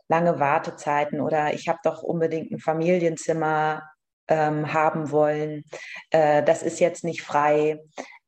[0.10, 3.84] lange Wartezeiten oder ich habe doch unbedingt ein Familienzimmer
[4.28, 5.64] ähm, haben wollen.
[6.10, 7.80] Äh, das ist jetzt nicht frei.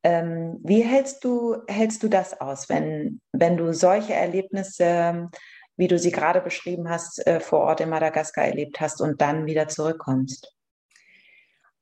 [0.03, 5.29] Ähm, wie hältst du, hältst du das aus, wenn, wenn du solche Erlebnisse,
[5.77, 9.45] wie du sie gerade beschrieben hast, äh, vor Ort in Madagaskar erlebt hast und dann
[9.45, 10.55] wieder zurückkommst?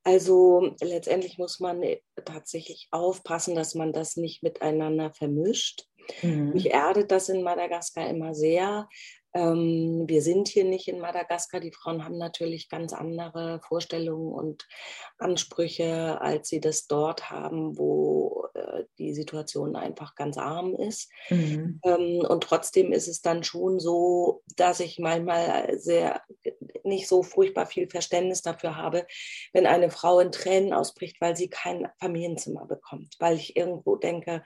[0.02, 1.82] Also letztendlich muss man
[2.24, 5.89] tatsächlich aufpassen, dass man das nicht miteinander vermischt.
[6.22, 6.50] Mhm.
[6.52, 8.88] Mich erdet das in Madagaskar immer sehr,
[9.32, 11.60] ähm, wir sind hier nicht in Madagaskar.
[11.60, 14.66] Die Frauen haben natürlich ganz andere Vorstellungen und
[15.18, 21.10] Ansprüche, als sie das dort haben, wo äh, die Situation einfach ganz arm ist.
[21.28, 21.80] Mhm.
[21.84, 26.22] Ähm, und trotzdem ist es dann schon so, dass ich manchmal sehr
[26.82, 29.06] nicht so furchtbar viel Verständnis dafür habe,
[29.52, 34.42] wenn eine Frau in Tränen ausbricht, weil sie kein Familienzimmer bekommt, weil ich irgendwo denke,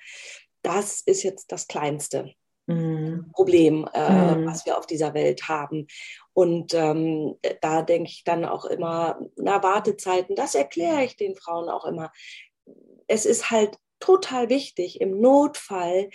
[0.64, 2.34] das ist jetzt das Kleinste
[2.66, 3.30] mhm.
[3.32, 4.46] Problem, äh, mhm.
[4.46, 5.86] was wir auf dieser Welt haben.
[6.32, 11.68] Und ähm, da denke ich dann auch immer, na, Wartezeiten, das erkläre ich den Frauen
[11.68, 12.12] auch immer.
[13.06, 16.10] Es ist halt total wichtig, im Notfall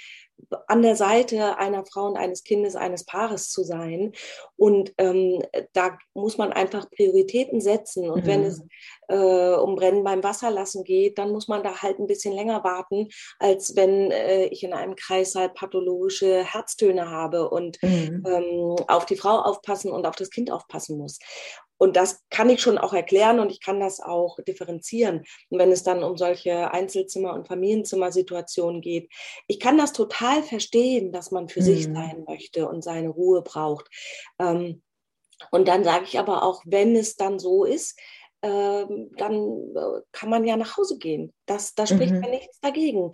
[0.67, 4.13] an der Seite einer Frau und eines Kindes, eines Paares zu sein.
[4.55, 5.41] Und ähm,
[5.73, 8.09] da muss man einfach Prioritäten setzen.
[8.09, 8.27] Und mhm.
[8.27, 8.63] wenn es
[9.07, 13.09] äh, um Brennen beim Wasserlassen geht, dann muss man da halt ein bisschen länger warten,
[13.39, 18.23] als wenn äh, ich in einem Kreißsaal pathologische Herztöne habe und mhm.
[18.25, 21.19] ähm, auf die Frau aufpassen und auf das Kind aufpassen muss.
[21.79, 25.23] Und das kann ich schon auch erklären und ich kann das auch differenzieren.
[25.49, 29.09] Und wenn es dann um solche Einzelzimmer- und Familienzimmersituationen geht,
[29.47, 31.65] ich kann das total verstehen, dass man für mhm.
[31.65, 33.87] sich sein möchte und seine Ruhe braucht.
[34.39, 34.83] Ähm,
[35.51, 37.97] und dann sage ich aber auch, wenn es dann so ist,
[38.41, 41.33] ähm, dann äh, kann man ja nach Hause gehen.
[41.45, 42.23] Das, da spricht mhm.
[42.23, 43.11] ja nichts dagegen.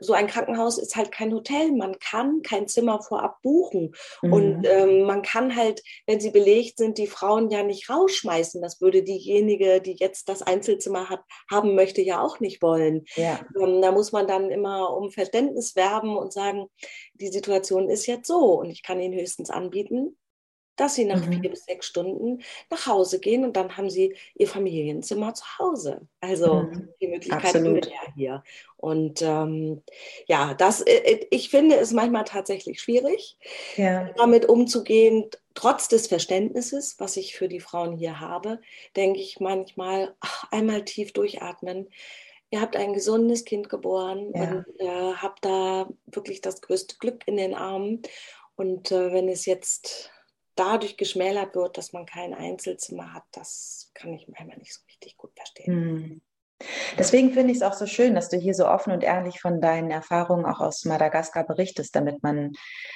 [0.00, 1.72] So ein Krankenhaus ist halt kein Hotel.
[1.72, 3.94] Man kann kein Zimmer vorab buchen.
[4.20, 4.32] Mhm.
[4.32, 8.60] Und ähm, man kann halt, wenn sie belegt sind, die Frauen ja nicht rausschmeißen.
[8.60, 13.04] Das würde diejenige, die jetzt das Einzelzimmer hat, haben möchte, ja auch nicht wollen.
[13.14, 13.40] Ja.
[13.58, 16.66] Ähm, da muss man dann immer um Verständnis werben und sagen,
[17.14, 20.16] die Situation ist jetzt so und ich kann Ihnen höchstens anbieten,
[20.78, 21.40] dass sie nach mhm.
[21.40, 26.00] vier bis sechs Stunden nach Hause gehen und dann haben sie ihr Familienzimmer zu Hause.
[26.20, 26.88] Also mhm.
[27.00, 28.44] die Möglichkeit haben wir ja hier.
[28.76, 29.82] Und ähm,
[30.26, 33.36] ja, das, äh, äh, ich finde es manchmal tatsächlich schwierig,
[33.76, 34.10] ja.
[34.16, 35.28] damit umzugehen.
[35.54, 38.60] Trotz des Verständnisses, was ich für die Frauen hier habe,
[38.94, 41.88] denke ich manchmal, ach, einmal tief durchatmen.
[42.50, 44.42] Ihr habt ein gesundes Kind geboren ja.
[44.42, 48.02] und äh, habt da wirklich das größte Glück in den Armen.
[48.54, 50.12] Und äh, wenn es jetzt
[50.58, 55.16] dadurch geschmälert wird, dass man kein Einzelzimmer hat, das kann ich manchmal nicht so richtig
[55.16, 55.72] gut verstehen.
[55.72, 56.20] Hm.
[56.98, 59.60] Deswegen finde ich es auch so schön, dass du hier so offen und ehrlich von
[59.60, 62.52] deinen Erfahrungen auch aus Madagaskar berichtest, damit man,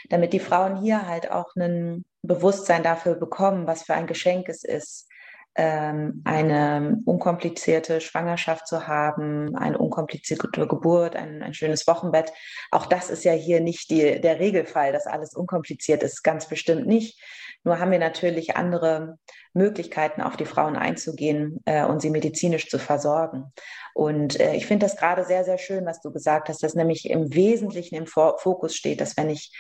[0.08, 4.64] damit die Frauen hier halt auch ein Bewusstsein dafür bekommen, was für ein Geschenk es
[4.64, 5.08] ist,
[5.54, 12.32] ähm, eine unkomplizierte Schwangerschaft zu haben, eine unkomplizierte Geburt, ein, ein schönes Wochenbett.
[12.70, 16.86] Auch das ist ja hier nicht die, der Regelfall, dass alles unkompliziert ist, ganz bestimmt
[16.86, 17.20] nicht.
[17.64, 19.18] Nur haben wir natürlich andere
[19.54, 23.52] Möglichkeiten, auf die Frauen einzugehen äh, und sie medizinisch zu versorgen.
[23.94, 27.08] Und äh, ich finde das gerade sehr, sehr schön, was du gesagt hast, dass nämlich
[27.08, 29.52] im Wesentlichen im Fokus steht, dass wenn ich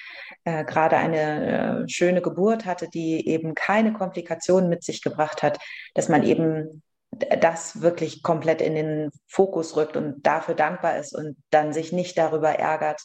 [0.44, 5.58] äh, gerade eine äh, schöne Geburt hatte, die eben keine Komplikationen mit sich gebracht hat,
[5.94, 6.82] dass man eben
[7.40, 12.16] das wirklich komplett in den Fokus rückt und dafür dankbar ist und dann sich nicht
[12.16, 13.02] darüber ärgert,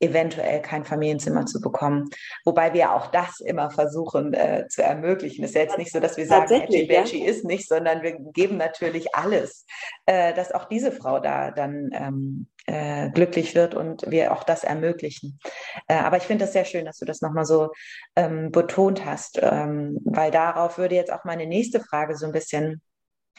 [0.00, 2.08] eventuell kein Familienzimmer zu bekommen.
[2.44, 5.44] Wobei wir auch das immer versuchen äh, zu ermöglichen.
[5.44, 7.30] Es ist ja jetzt nicht so, dass wir sagen, Edgy Veggie ja?
[7.30, 9.66] ist nicht, sondern wir geben natürlich alles,
[10.06, 14.64] äh, dass auch diese Frau da dann ähm, äh, glücklich wird und wir auch das
[14.64, 15.38] ermöglichen.
[15.86, 17.70] Äh, aber ich finde das sehr schön, dass du das nochmal so
[18.16, 22.82] ähm, betont hast, ähm, weil darauf würde jetzt auch meine nächste Frage so ein bisschen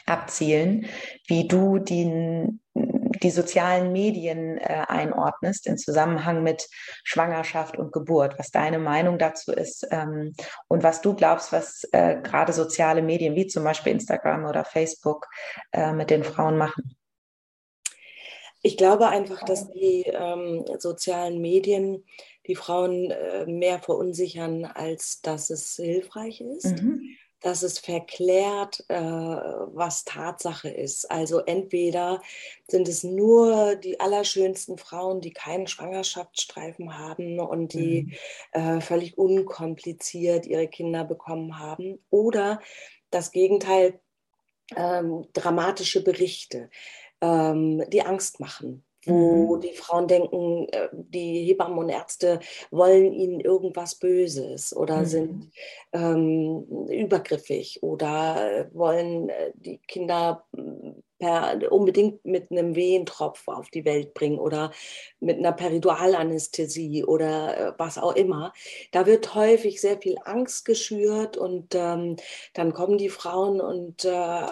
[0.06, 0.86] abzielen,
[1.26, 2.60] wie du die
[3.22, 6.68] die sozialen Medien äh, einordnest im Zusammenhang mit
[7.04, 10.34] Schwangerschaft und Geburt, was deine Meinung dazu ist ähm,
[10.68, 15.26] und was du glaubst, was äh, gerade soziale Medien wie zum Beispiel Instagram oder Facebook
[15.72, 16.96] äh, mit den Frauen machen.
[18.62, 22.04] Ich glaube einfach, dass die ähm, sozialen Medien
[22.46, 26.82] die Frauen äh, mehr verunsichern, als dass es hilfreich ist.
[26.82, 27.05] Mhm
[27.46, 31.08] dass es verklärt, äh, was Tatsache ist.
[31.08, 32.20] Also entweder
[32.66, 38.16] sind es nur die allerschönsten Frauen, die keinen Schwangerschaftsstreifen haben und die
[38.52, 38.60] mhm.
[38.60, 42.60] äh, völlig unkompliziert ihre Kinder bekommen haben, oder
[43.10, 44.00] das Gegenteil,
[44.74, 46.68] ähm, dramatische Berichte,
[47.20, 49.60] ähm, die Angst machen wo mhm.
[49.60, 52.40] die Frauen denken, äh, die Hebammen und Ärzte
[52.70, 55.06] wollen ihnen irgendwas Böses oder mhm.
[55.06, 55.50] sind
[55.92, 63.84] ähm, übergriffig oder wollen äh, die Kinder mm, per, unbedingt mit einem Wehentropf auf die
[63.84, 64.72] Welt bringen oder
[65.20, 68.52] mit einer Peridualanästhesie oder äh, was auch immer.
[68.92, 72.16] Da wird häufig sehr viel Angst geschürt und ähm,
[72.54, 74.46] dann kommen die Frauen und äh,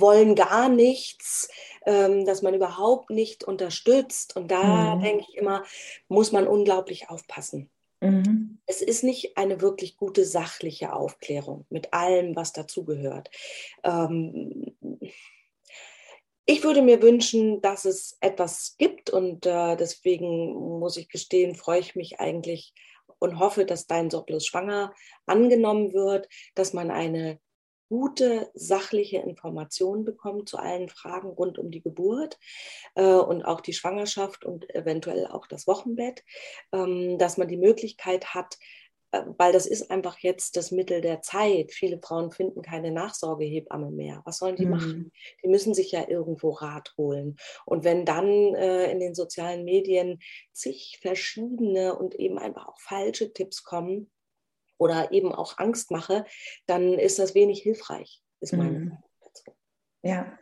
[0.00, 1.48] wollen gar nichts,
[1.86, 4.36] ähm, dass man überhaupt nicht unterstützt.
[4.36, 5.02] Und da mhm.
[5.02, 5.64] denke ich immer,
[6.08, 7.70] muss man unglaublich aufpassen.
[8.00, 8.58] Mhm.
[8.66, 13.30] Es ist nicht eine wirklich gute sachliche Aufklärung mit allem, was dazugehört.
[13.82, 14.76] Ähm,
[16.50, 21.80] ich würde mir wünschen, dass es etwas gibt und äh, deswegen muss ich gestehen, freue
[21.80, 22.72] ich mich eigentlich
[23.18, 24.94] und hoffe, dass dein Sorglos schwanger
[25.26, 27.38] angenommen wird, dass man eine
[27.88, 32.38] gute sachliche Informationen bekommt zu allen Fragen rund um die Geburt
[32.94, 36.24] äh, und auch die Schwangerschaft und eventuell auch das Wochenbett,
[36.72, 38.58] ähm, dass man die Möglichkeit hat,
[39.10, 41.72] äh, weil das ist einfach jetzt das Mittel der Zeit.
[41.72, 44.22] Viele Frauen finden keine Nachsorgehebamme mehr.
[44.24, 44.70] Was sollen die mhm.
[44.70, 45.12] machen?
[45.42, 47.36] Die müssen sich ja irgendwo Rat holen.
[47.64, 50.20] Und wenn dann äh, in den sozialen Medien
[50.52, 54.10] zig verschiedene und eben einfach auch falsche Tipps kommen,
[54.78, 56.24] oder eben auch Angst mache,
[56.66, 58.98] dann ist das wenig hilfreich, ist meine mhm.
[59.20, 59.44] dazu.
[60.02, 60.38] Ja,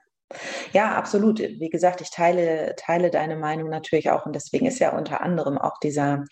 [0.73, 1.39] Ja, absolut.
[1.39, 4.27] Wie gesagt, ich teile, teile deine Meinung natürlich auch.
[4.27, 6.25] Und deswegen ist ja unter anderem auch dieser,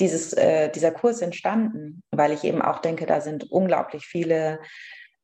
[0.00, 4.60] dieses, äh, dieser Kurs entstanden, weil ich eben auch denke, da sind unglaublich viele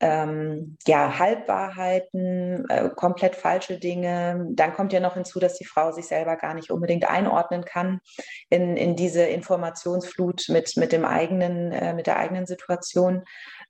[0.00, 4.46] ähm, ja, Halbwahrheiten, äh, komplett falsche Dinge.
[4.50, 8.00] Dann kommt ja noch hinzu, dass die Frau sich selber gar nicht unbedingt einordnen kann
[8.48, 13.24] in, in diese Informationsflut mit, mit dem eigenen, äh, mit der eigenen Situation.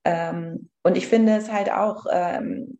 [0.05, 2.79] Ähm, und ich finde es halt auch, ähm,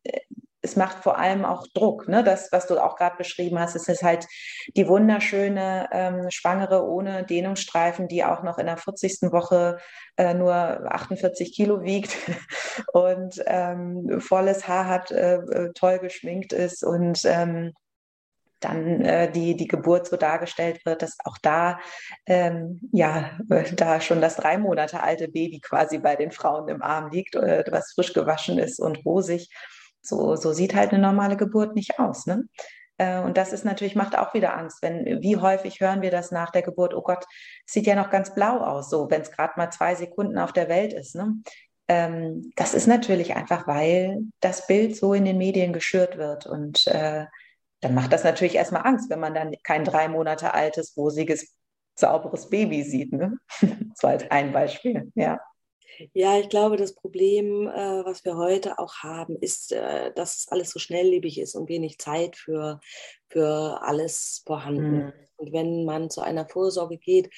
[0.63, 2.09] es macht vor allem auch Druck.
[2.09, 2.23] Ne?
[2.23, 4.27] Das, was du auch gerade beschrieben hast, es ist halt
[4.77, 9.33] die wunderschöne ähm, Schwangere ohne Dehnungsstreifen, die auch noch in der 40.
[9.33, 9.79] Woche
[10.17, 12.17] äh, nur 48 Kilo wiegt
[12.93, 17.73] und ähm, volles Haar hat, äh, äh, toll geschminkt ist und ähm,
[18.61, 21.81] dann äh, die, die Geburt so dargestellt wird, dass auch da,
[22.27, 23.31] ähm, ja,
[23.75, 27.65] da schon das drei Monate alte Baby quasi bei den Frauen im Arm liegt, äh,
[27.71, 29.49] was frisch gewaschen ist und rosig.
[30.03, 32.27] So, so sieht halt eine normale Geburt nicht aus.
[32.27, 32.45] Ne?
[33.01, 34.83] Äh, und das ist natürlich, macht auch wieder Angst.
[34.83, 37.25] Wenn, wie häufig hören wir das nach der Geburt, oh Gott,
[37.67, 40.69] sieht ja noch ganz blau aus, so wenn es gerade mal zwei Sekunden auf der
[40.69, 41.15] Welt ist.
[41.15, 41.35] Ne?
[41.89, 46.47] Ähm, das ist natürlich einfach, weil das Bild so in den Medien geschürt wird.
[46.47, 47.25] Und äh,
[47.81, 51.57] dann macht das natürlich erstmal Angst, wenn man dann kein drei Monate altes, rosiges,
[51.95, 53.13] sauberes Baby sieht.
[53.13, 53.39] Ne?
[54.03, 55.41] war jetzt ein Beispiel, ja.
[56.15, 60.71] Ja, ich glaube, das Problem, äh, was wir heute auch haben, ist, äh, dass alles
[60.71, 62.81] so schnelllebig ist und wenig Zeit für,
[63.29, 64.97] für alles vorhanden.
[64.97, 65.13] Mhm.
[65.37, 67.31] Und wenn man zu einer Vorsorge geht,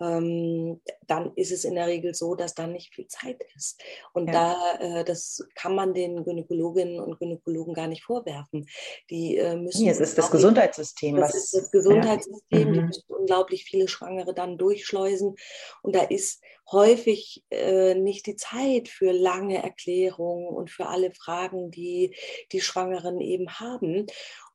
[0.00, 3.82] ähm, dann ist es in der Regel so, dass da nicht viel Zeit ist.
[4.12, 4.32] Und ja.
[4.78, 8.68] da, äh, das kann man den Gynäkologinnen und Gynäkologen gar nicht vorwerfen.
[9.10, 9.82] Die äh, müssen.
[9.82, 11.16] Nee, es ist das Gesundheitssystem.
[11.16, 12.58] Das was, ist das Gesundheitssystem.
[12.58, 12.72] Ja.
[12.72, 12.86] Die mhm.
[12.86, 15.34] müssen unglaublich viele Schwangere dann durchschleusen.
[15.82, 16.40] Und da ist
[16.70, 22.14] häufig äh, nicht die Zeit für lange Erklärungen und für alle Fragen, die
[22.52, 24.06] die Schwangeren eben haben.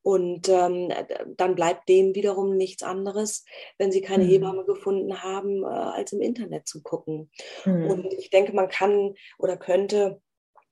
[0.01, 0.91] Und ähm,
[1.37, 3.45] dann bleibt denen wiederum nichts anderes,
[3.77, 4.29] wenn sie keine mhm.
[4.29, 7.31] Hebamme gefunden haben, äh, als im Internet zu gucken.
[7.65, 7.87] Mhm.
[7.89, 10.21] Und ich denke, man kann oder könnte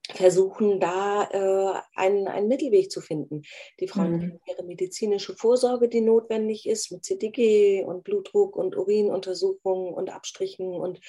[0.10, 3.44] versuchen, da äh, einen, einen Mittelweg zu finden.
[3.80, 4.40] Die Frauen mhm.
[4.48, 11.00] ihre medizinische Vorsorge, die notwendig ist, mit CTG und Blutdruck und Urinuntersuchungen und Abstrichen und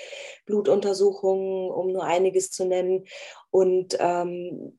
[0.46, 3.06] Blutuntersuchungen, um nur einiges zu nennen.
[3.50, 4.78] Und ähm,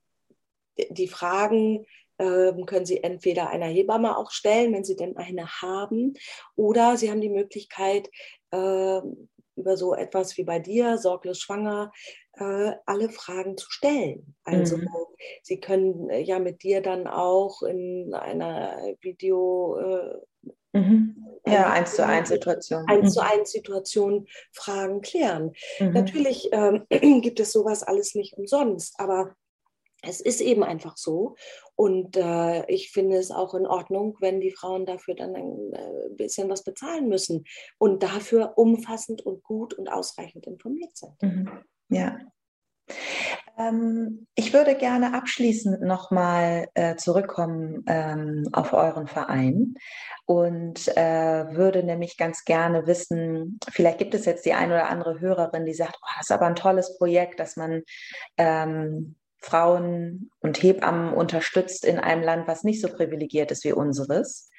[0.89, 1.86] die Fragen,
[2.19, 6.13] ähm, können Sie entweder einer Hebamme auch stellen, wenn Sie denn eine haben,
[6.56, 8.10] oder Sie haben die Möglichkeit,
[8.52, 9.02] äh,
[9.56, 11.92] über so etwas wie bei dir, sorglos schwanger,
[12.34, 14.36] äh, alle Fragen zu stellen.
[14.44, 14.89] Also mhm.
[15.42, 21.24] Sie können äh, ja mit dir dann auch in einer Video äh, mhm.
[21.46, 22.86] Ja, eins zu eins Situation.
[22.88, 23.10] Eins mhm.
[23.10, 25.52] zu eins Situation Fragen klären.
[25.80, 25.92] Mhm.
[25.92, 26.86] Natürlich ähm,
[27.22, 29.36] gibt es sowas alles nicht umsonst, aber
[30.04, 31.36] es ist eben einfach so.
[31.76, 36.10] Und äh, ich finde es auch in Ordnung, wenn die Frauen dafür dann ein äh,
[36.12, 37.46] bisschen was bezahlen müssen
[37.80, 41.22] und dafür umfassend und gut und ausreichend informiert sind.
[41.22, 41.50] Mhm.
[41.89, 42.20] Ja.
[43.58, 49.76] Ähm, ich würde gerne abschließend nochmal äh, zurückkommen ähm, auf euren Verein
[50.26, 55.20] und äh, würde nämlich ganz gerne wissen, vielleicht gibt es jetzt die eine oder andere
[55.20, 57.84] Hörerin, die sagt, oh, das ist aber ein tolles Projekt, dass man
[58.38, 64.49] ähm, Frauen und Hebammen unterstützt in einem Land, was nicht so privilegiert ist wie unseres,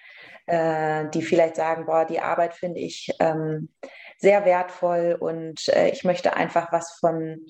[0.46, 3.70] äh, die vielleicht sagen, boah, die Arbeit finde ich ähm,
[4.18, 7.46] sehr wertvoll und äh, ich möchte einfach was von,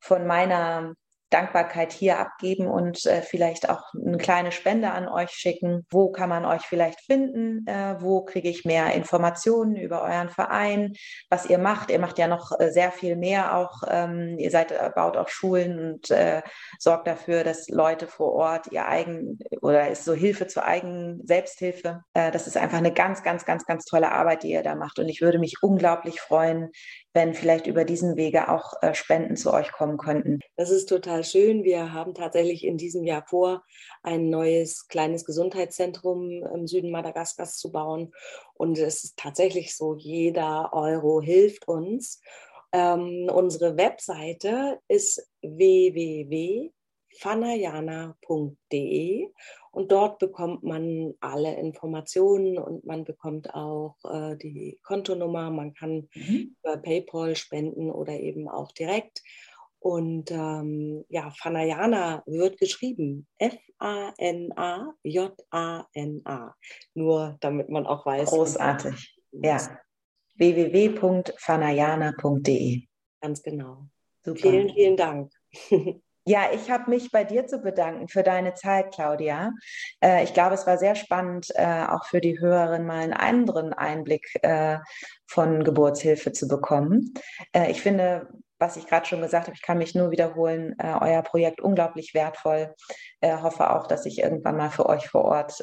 [0.00, 0.94] von meiner
[1.30, 5.84] Dankbarkeit hier abgeben und äh, vielleicht auch eine kleine Spende an euch schicken.
[5.90, 7.66] Wo kann man euch vielleicht finden?
[7.66, 10.92] Äh, wo kriege ich mehr Informationen über euren Verein,
[11.28, 11.90] was ihr macht?
[11.90, 13.82] Ihr macht ja noch äh, sehr viel mehr auch.
[13.88, 16.42] Ähm, ihr seid, äh, baut auch Schulen und äh,
[16.78, 22.02] sorgt dafür, dass Leute vor Ort ihr eigen oder ist so Hilfe zur eigenen Selbsthilfe.
[22.14, 24.98] Äh, das ist einfach eine ganz, ganz, ganz, ganz tolle Arbeit, die ihr da macht.
[25.00, 26.70] Und ich würde mich unglaublich freuen,
[27.16, 30.40] wenn vielleicht über diesen Wege auch äh, Spenden zu euch kommen könnten.
[30.56, 31.64] Das ist total schön.
[31.64, 33.64] Wir haben tatsächlich in diesem Jahr vor,
[34.02, 38.12] ein neues kleines Gesundheitszentrum im Süden Madagaskars zu bauen.
[38.52, 42.20] Und es ist tatsächlich so, jeder Euro hilft uns.
[42.72, 45.26] Ähm, unsere Webseite ist
[47.22, 49.30] www.fanayana.de
[49.70, 55.50] und dort bekommt man alle Informationen und man bekommt auch äh, die Kontonummer.
[55.50, 56.56] Man kann mhm.
[56.62, 59.22] über PayPal spenden oder eben auch direkt.
[59.78, 63.26] Und ähm, ja, Fanayana wird geschrieben.
[63.38, 64.14] F-A-N-A-J-A-N-A.
[66.94, 68.30] Nur damit man auch weiß.
[68.30, 69.20] Großartig.
[69.32, 69.78] Ja.
[70.36, 72.86] www.fanayana.de.
[73.20, 73.88] Ganz genau.
[74.24, 74.40] Super.
[74.40, 75.30] Vielen, vielen Dank.
[76.28, 79.52] Ja, ich habe mich bei dir zu bedanken für deine Zeit, Claudia.
[80.00, 83.72] Äh, ich glaube, es war sehr spannend, äh, auch für die Hörerin mal einen anderen
[83.72, 84.78] Einblick äh,
[85.28, 87.14] von Geburtshilfe zu bekommen.
[87.52, 88.26] Äh, ich finde,
[88.58, 92.12] was ich gerade schon gesagt habe, ich kann mich nur wiederholen, äh, euer Projekt unglaublich
[92.12, 92.74] wertvoll.
[93.20, 95.62] Äh, hoffe auch, dass ich irgendwann mal für euch vor Ort